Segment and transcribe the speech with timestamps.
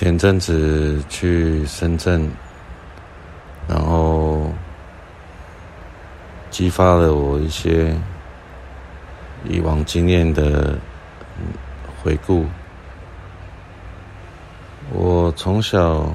[0.00, 2.30] 前阵子去深圳，
[3.66, 4.48] 然后
[6.52, 7.92] 激发了我一些
[9.44, 10.78] 以往经验的
[12.00, 12.46] 回顾。
[14.92, 16.14] 我从小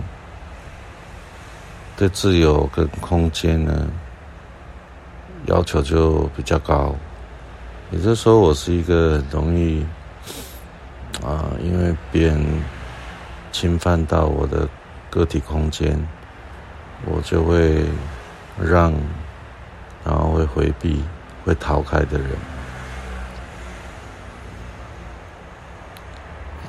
[1.97, 3.86] 对自由跟空间呢，
[5.47, 6.95] 要求就比较高，
[7.91, 9.86] 也就是说，我是一个容易
[11.21, 12.41] 啊，因为别人
[13.54, 14.67] 侵犯到我的
[15.09, 15.98] 个体空间，
[17.05, 17.85] 我就会
[18.59, 18.91] 让，
[20.03, 21.02] 然后会回避、
[21.45, 22.30] 会逃开的人。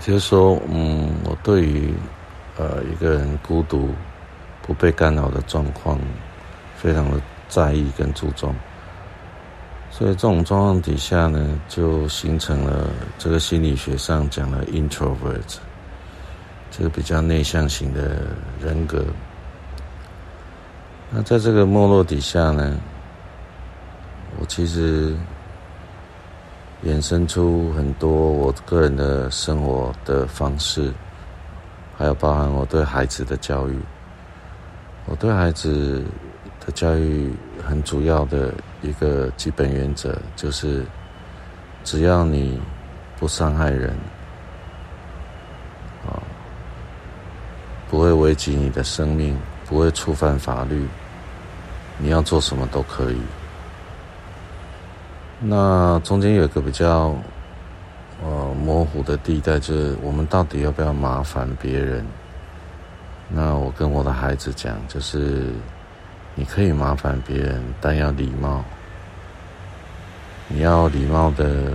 [0.01, 1.95] 就是说，嗯，我对于
[2.59, 3.89] 呃一个人孤独、
[4.61, 5.99] 不被干扰的状况，
[6.77, 8.55] 非常的在意跟注重。
[9.91, 15.57] 所以这种状况底下呢，就形成了这个心理学上讲的 introvert，
[16.71, 18.23] 这个比较内向型的
[18.61, 19.05] 人格。
[21.11, 22.77] 那在这个没落底下呢，
[24.39, 25.15] 我其实。
[26.85, 30.93] 衍生出很多我个人的生活的方式，
[31.97, 33.79] 还有包含我对孩子的教育。
[35.07, 36.05] 我对孩子
[36.61, 37.33] 的教育
[37.67, 40.85] 很主要的一个基本原则就是，
[41.85, 42.61] 只要你
[43.19, 43.97] 不伤害人，
[47.95, 50.85] 不会危及你的生命，不会触犯法律，
[51.97, 53.19] 你要做什么都可以。
[55.39, 57.15] 那中间有一个比较
[58.21, 62.05] 呃模糊的地带，就是我们到底要不要麻烦别人？
[63.29, 65.53] 那我跟我的孩子讲，就是
[66.35, 68.65] 你可以麻烦别人，但要礼貌。
[70.49, 71.73] 你要礼貌的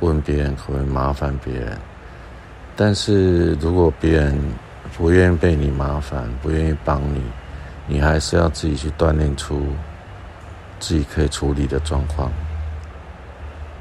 [0.00, 1.76] 问别人可不可以麻烦别人，
[2.74, 4.40] 但是如果别人
[4.96, 7.22] 不愿意被你麻烦，不愿意帮你，
[7.86, 9.66] 你还是要自己去锻炼出
[10.78, 12.30] 自己可以处理的状况。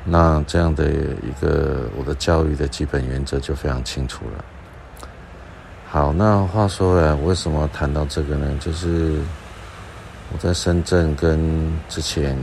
[0.04, 4.44] 那这样的一个我的教育的基本原则就非常清楚了。
[5.88, 8.58] 好，那话说回来，为什么谈到这个呢？
[8.60, 9.20] 就是
[10.32, 12.36] 我在深圳跟之前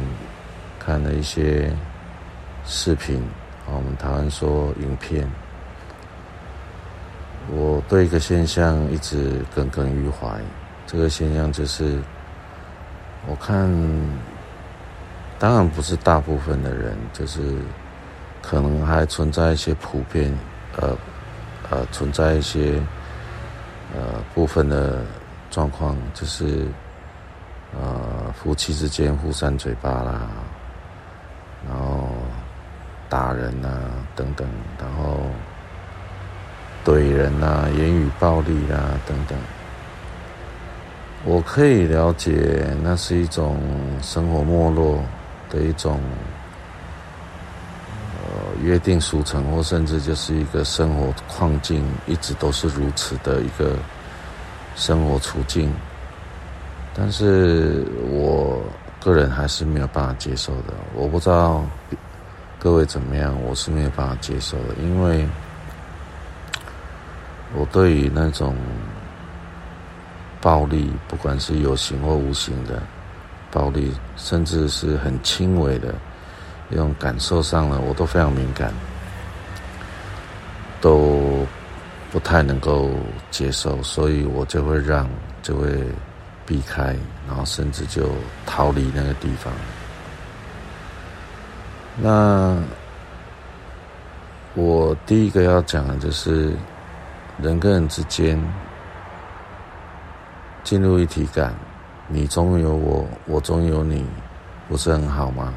[0.78, 1.72] 看了一些
[2.64, 3.16] 视频，
[3.66, 5.26] 啊，我们台湾说影片，
[7.50, 10.28] 我对一个现象一直耿耿于怀。
[10.86, 11.98] 这个现象就是，
[13.26, 13.68] 我看。
[15.40, 17.40] 当然不是大部分的人，就是
[18.42, 20.36] 可能还存在一些普遍，
[20.76, 20.96] 呃，
[21.70, 22.82] 呃，存在一些
[23.94, 25.04] 呃部分的
[25.48, 26.66] 状况，就是
[27.72, 30.28] 呃夫妻之间互扇嘴巴啦，
[31.68, 32.08] 然后
[33.08, 33.70] 打人、啊、
[34.16, 34.44] 等等，
[34.76, 35.20] 然后
[36.84, 39.38] 怼人呐、啊、言语暴力啊等等。
[41.24, 43.60] 我可以了解，那是一种
[44.02, 45.00] 生活没落。
[45.50, 45.98] 的一种，
[48.20, 48.28] 呃，
[48.62, 53.74] 约定俗成，或甚至就是一个生活困境，一直都是如此的一个
[54.76, 55.72] 生活处境。
[56.94, 58.62] 但是我
[59.02, 60.74] 个人还是没有办法接受的。
[60.94, 61.64] 我不知道
[62.58, 65.26] 各位怎么样，我是没有办法接受的，因为
[67.56, 68.56] 我对于那种
[70.40, 72.82] 暴力，不管是有形或无形的。
[73.50, 75.94] 暴力，甚至是很轻微的
[76.68, 78.70] 一种感受上呢，我都非常敏感，
[80.82, 81.46] 都
[82.12, 82.90] 不太能够
[83.30, 85.08] 接受，所以我就会让，
[85.42, 85.82] 就会
[86.44, 86.94] 避开，
[87.26, 88.10] 然后甚至就
[88.44, 89.50] 逃离那个地方。
[91.96, 92.54] 那
[94.54, 96.52] 我第一个要讲的就是
[97.40, 98.40] 人跟人之间
[100.64, 101.54] 进入一体感。
[102.08, 104.04] 你中有我，我中有你，
[104.66, 105.52] 不是很好吗？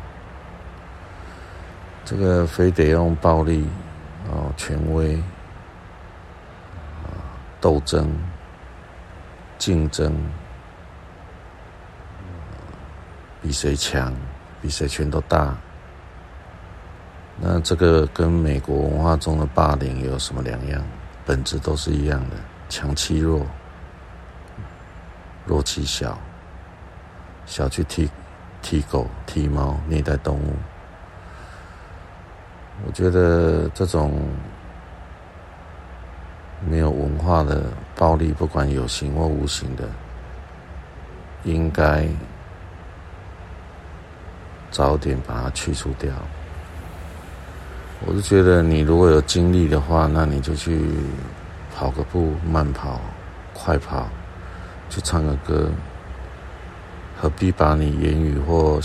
[2.04, 3.66] 这个非得用暴力、
[4.30, 5.16] 哦权威、
[7.04, 7.08] 啊
[7.62, 8.14] 斗争、
[9.58, 10.14] 竞争，
[13.42, 14.14] 比谁强，
[14.62, 15.56] 比谁拳头大。
[17.40, 20.84] 那这个跟美国文化中的霸凌有什么两样？
[21.26, 22.36] 本质都是一样的，
[22.70, 23.46] 强欺弱，
[25.46, 26.18] 弱欺小。
[27.48, 28.10] 小去踢
[28.62, 30.56] 踢狗、踢猫、虐待动物，
[32.86, 34.22] 我觉得这种
[36.66, 37.64] 没有文化的
[37.96, 39.90] 暴力，不管有形或无形的，
[41.44, 42.08] 应该
[44.70, 46.14] 早点把它去除掉。
[48.04, 50.82] 我是觉得，你如果有精力的话，那你就去
[51.76, 53.00] 跑个步、慢跑、
[53.54, 54.10] 快跑，
[54.90, 55.70] 去唱个歌，
[57.20, 58.82] 何必把你言语或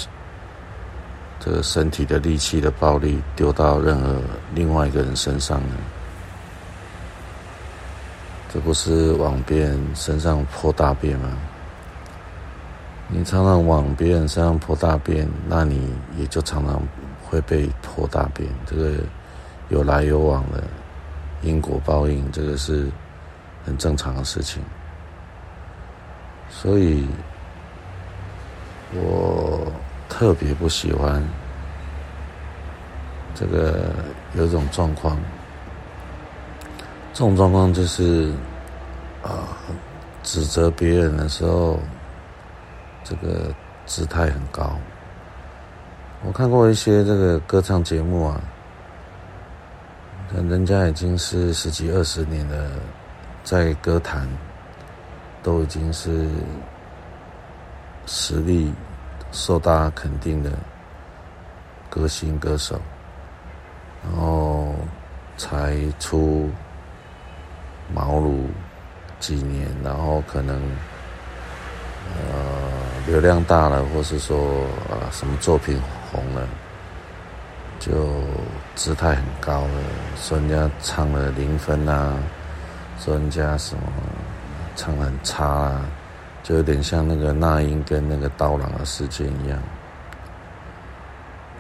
[1.41, 4.21] 这个身体的力气的暴力丢到任何
[4.55, 5.75] 另外一个人身上呢？
[8.53, 11.29] 这不是往别人身上泼大便吗？
[13.09, 16.83] 你常常往别人身上泼大便，那你也就常常
[17.29, 18.49] 会被泼大便。
[18.65, 18.95] 这个
[19.69, 20.63] 有来有往的
[21.43, 22.89] 因果报应，这个是
[23.65, 24.63] 很正常的事情。
[26.49, 27.07] 所以，
[28.95, 29.71] 我
[30.09, 31.23] 特别不喜欢
[33.35, 33.91] 这个
[34.35, 35.19] 有一种状况，
[37.13, 38.33] 这种状况就是
[39.23, 39.49] 啊，
[40.23, 41.79] 指责别人的时候。
[43.09, 43.55] 这个
[43.87, 44.77] 姿态很高。
[46.25, 48.41] 我看过一些这个歌唱节目啊，
[50.33, 52.71] 人家已经是十几二十年的，
[53.45, 54.27] 在歌坛
[55.43, 56.29] 都已经是
[58.07, 58.73] 实力
[59.31, 60.51] 受大家肯定的
[61.89, 62.81] 歌星歌手，
[64.03, 64.75] 然后
[65.37, 66.51] 才出
[67.95, 68.47] 茅庐
[69.21, 70.61] 几年，然后可能
[72.17, 72.67] 呃。
[73.07, 74.37] 流量大了，或是说
[74.91, 75.81] 啊什么作品
[76.17, 76.49] 红了，
[77.79, 77.93] 就
[78.75, 79.83] 姿态很高了，
[80.17, 82.15] 说人家唱了零分啊，
[82.99, 83.83] 说人家什么？
[84.75, 85.85] 唱很差啊，
[86.43, 89.59] 就有点像那个那英跟那个刀郎的事件一样。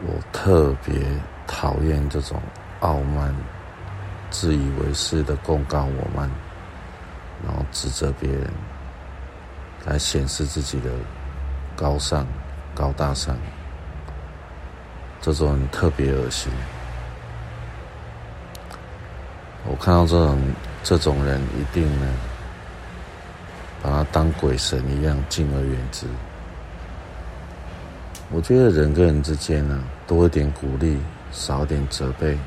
[0.06, 0.94] 我特别
[1.46, 2.40] 讨厌这种
[2.80, 3.34] 傲慢、
[4.30, 6.30] 自以为是的公告我慢，
[7.46, 8.50] 然后指责别人，
[9.84, 10.90] 来显示自己的。
[11.78, 12.26] 高尚、
[12.74, 13.36] 高大上，
[15.26, 16.52] 这种人特别恶心。
[19.68, 20.40] 我看到这种
[20.84, 22.06] 这种人，一定呢，
[23.82, 26.06] 把他当鬼神一样敬而远之。
[28.30, 30.96] 我觉得人跟人之间呢，多一点鼓励，
[31.32, 32.38] 少一点责备。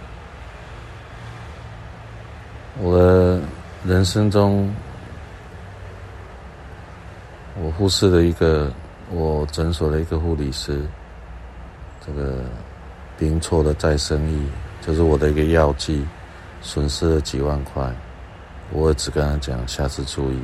[2.78, 3.42] 我的
[3.86, 4.74] 人生中，
[7.62, 8.72] 我忽视了一个。
[9.12, 10.86] 我诊所的一个护理师，
[12.06, 12.44] 这个
[13.20, 14.48] 冰错的再生意，
[14.82, 16.06] 就是我的一个药剂，
[16.62, 17.94] 损失了几万块。
[18.72, 20.40] 我也只跟他讲，下次注意。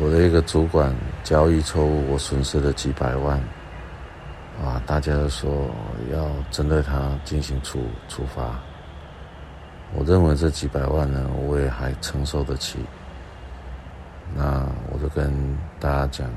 [0.00, 0.94] 我的一个主管
[1.24, 3.38] 交易错误，我损失了几百万。
[4.64, 5.68] 啊，大家都说
[6.12, 8.60] 要针对他进行处处罚。
[9.94, 12.78] 我认为这几百万呢，我也还承受得起。
[14.32, 15.32] 那我就跟
[15.80, 16.30] 大家讲。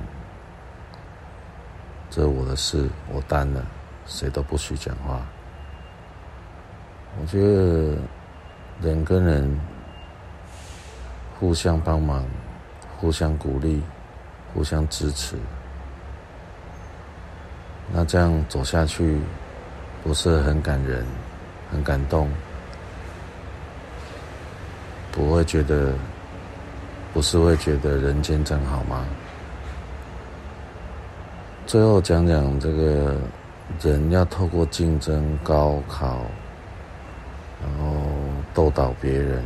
[2.10, 3.63] 这是我的事，我担了，
[4.07, 5.21] 谁都不许讲话。
[7.19, 7.95] 我觉得
[8.81, 9.59] 人跟人
[11.39, 12.25] 互相帮忙、
[12.98, 13.81] 互相鼓励、
[14.54, 15.36] 互相支持，
[17.94, 19.19] 那这样走下去，
[20.04, 21.06] 不是很感人、
[21.71, 22.30] 很感动？
[25.12, 25.94] 不会觉得，
[27.13, 29.06] 不是会觉得人间真好吗？
[31.65, 33.18] 最后讲讲这个
[33.81, 36.21] 人要透过竞争、高考，
[37.61, 37.95] 然后
[38.53, 39.43] 斗倒别人，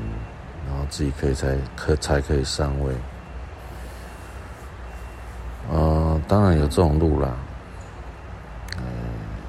[0.68, 2.94] 然后自己可以才可才可以上位。
[5.69, 7.35] 呃，当然有这种路啦，
[8.78, 8.83] 呃，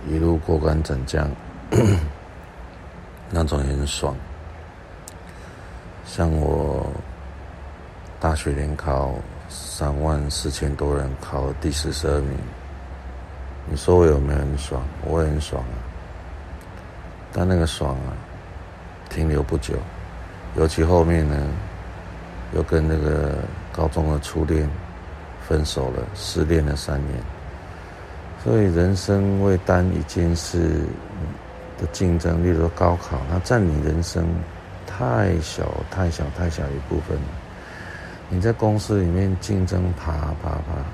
[0.09, 1.31] 一路过关斩将，
[3.31, 4.14] 那种也很爽。
[6.05, 6.87] 像我
[8.21, 9.12] 大学联考
[9.49, 12.37] 三万四千多人，考了第四十二名。
[13.71, 14.83] 你说我有没有很爽？
[15.04, 15.76] 我也很爽啊，
[17.33, 18.12] 但那个爽啊，
[19.09, 19.75] 停留不久，
[20.57, 21.37] 尤其后面呢，
[22.54, 23.37] 又跟那个
[23.73, 24.69] 高中的初恋
[25.49, 27.19] 分手了，失恋了三年。
[28.42, 30.81] 所以人生为单一件事
[31.78, 34.26] 的竞争，例如高考，它占你人生
[34.87, 37.16] 太小、太小、太小一部分。
[38.28, 40.85] 你在公司里面竞争，啪啪啪。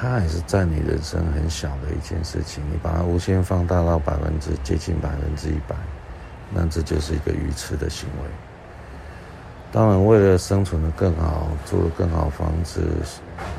[0.00, 5.76] 它还是占你人生很小的一件事情，你把它无限放大到百分之接近百分之一百，
[6.50, 8.30] 那这就是一个愚痴的行为。
[9.70, 12.80] 当然，为了生存得更好，住得更好房子，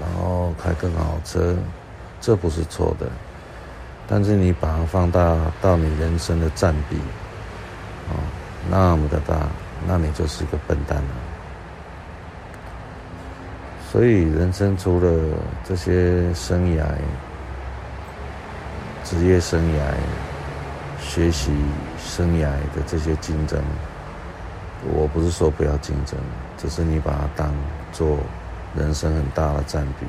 [0.01, 1.55] 然后开更好车，
[2.19, 3.05] 这不是错的。
[4.07, 6.98] 但是你把它放大到你人生的占比，
[8.10, 8.17] 哦，
[8.67, 9.48] 那么的大，
[9.88, 11.30] 那你就是一个笨蛋了。
[13.91, 15.12] 所以，人生除了
[15.67, 16.86] 这些生涯、
[19.03, 19.81] 职业生涯、
[21.01, 21.51] 学习
[22.00, 23.62] 生涯的这些竞争，
[24.93, 26.17] 我不是说不要竞争，
[26.57, 27.53] 只是你把它当
[27.91, 28.17] 做
[28.77, 30.05] 人生很大的占比。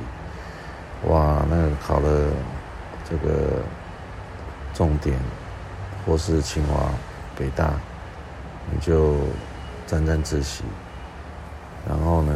[1.08, 2.28] 哇，那个考了
[3.10, 3.64] 这个
[4.74, 5.18] 重点，
[6.06, 6.88] 或是清华、
[7.36, 7.72] 北大，
[8.70, 9.16] 你就
[9.88, 10.62] 沾沾自喜。
[11.88, 12.32] 然后呢，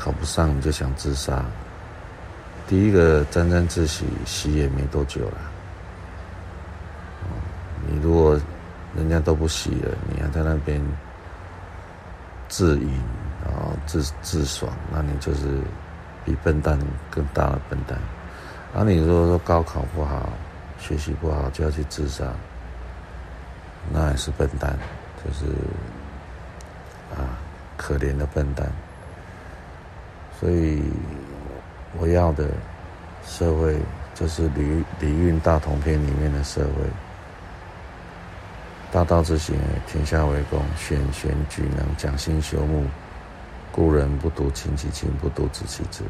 [0.00, 1.44] 考不上你就想自杀。
[2.66, 5.38] 第一个沾沾自喜，洗也没多久了。
[7.86, 8.40] 你如果
[8.96, 10.82] 人家都不洗了，你还在那边。
[12.52, 13.00] 自饮，
[13.44, 15.60] 然后自自爽，那你就是
[16.24, 16.76] 比笨蛋
[17.08, 17.96] 更大的笨蛋。
[18.74, 20.28] 而你如果说高考不好，
[20.80, 22.24] 学习不好就要去自杀，
[23.92, 24.76] 那也是笨蛋，
[25.24, 25.44] 就是
[27.14, 27.38] 啊，
[27.76, 28.66] 可怜的笨蛋。
[30.40, 30.80] 所以
[31.98, 32.48] 我要的
[33.26, 33.76] 社会，
[34.14, 36.70] 就是《礼礼运大同篇》里面的社会。
[38.90, 39.54] 大道之行，
[39.86, 42.86] 天下为公，选贤举能，讲信修睦，
[43.70, 46.04] 故人不独亲其亲，不独子其子，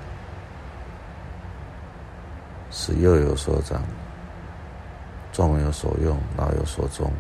[2.71, 3.83] 使幼有所长，
[5.33, 7.13] 壮有所用，老有所终，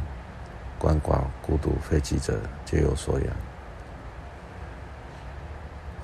[0.80, 3.26] 鳏寡孤独废疾者，皆有所养。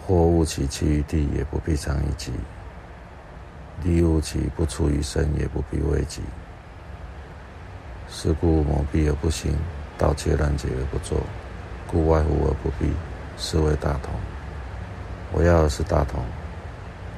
[0.06, 2.30] 祸物其栖于地，也不必长以己；
[3.82, 6.22] 利物其不出于身，也不必畏己。
[8.08, 9.52] 是故谋闭而不兴，
[9.98, 11.20] 盗窃乱劫而不作，
[11.88, 12.92] 故外乎而不闭，
[13.36, 14.12] 是谓大同。
[15.32, 16.24] 我要的是大同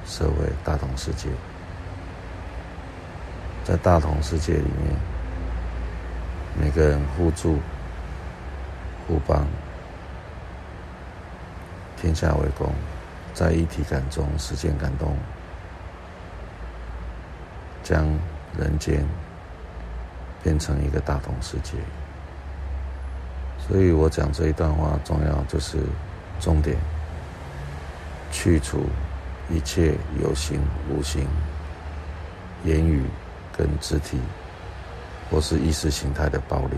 [0.07, 1.29] 社会，大同世界。
[3.65, 4.97] 在大同世界里面，
[6.59, 7.59] 每个人互助
[9.07, 9.47] 互帮，
[12.01, 12.73] 天下为公，
[13.35, 15.17] 在一体感中实践感动，
[17.83, 18.07] 将
[18.59, 19.07] 人间。
[20.41, 21.73] 变成一个大同世界，
[23.59, 25.79] 所以我讲这一段话重要就是
[26.41, 26.77] 重点，
[28.31, 28.85] 去除
[29.51, 31.27] 一切有形无形、
[32.65, 33.03] 言语
[33.53, 34.21] 跟肢体
[35.29, 36.77] 或是意识形态的暴力。